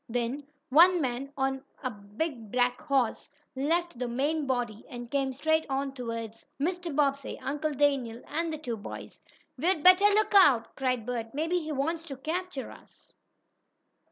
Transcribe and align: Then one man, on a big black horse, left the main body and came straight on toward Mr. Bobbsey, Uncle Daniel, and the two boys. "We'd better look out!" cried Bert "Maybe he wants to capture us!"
Then 0.09 0.47
one 0.69 0.99
man, 0.99 1.31
on 1.37 1.63
a 1.83 1.91
big 1.91 2.51
black 2.51 2.81
horse, 2.81 3.29
left 3.55 3.99
the 3.99 4.07
main 4.07 4.47
body 4.47 4.83
and 4.89 5.11
came 5.11 5.31
straight 5.31 5.67
on 5.69 5.93
toward 5.93 6.33
Mr. 6.59 6.95
Bobbsey, 6.95 7.37
Uncle 7.39 7.75
Daniel, 7.75 8.23
and 8.25 8.51
the 8.51 8.57
two 8.57 8.77
boys. 8.77 9.21
"We'd 9.59 9.83
better 9.83 10.05
look 10.05 10.33
out!" 10.33 10.75
cried 10.75 11.05
Bert 11.05 11.35
"Maybe 11.35 11.59
he 11.59 11.71
wants 11.71 12.03
to 12.05 12.17
capture 12.17 12.71
us!" 12.71 13.13